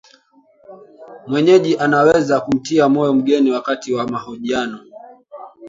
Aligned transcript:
mwenyeji 1.27 1.77
anaweza 1.77 2.41
kumtia 2.41 2.89
moyo 2.89 3.13
mgeni 3.13 3.51
wakati 3.51 3.93
wa 3.93 4.07
mahojiano 4.07 4.79